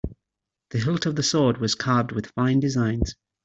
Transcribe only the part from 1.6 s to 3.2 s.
carved with fine designs.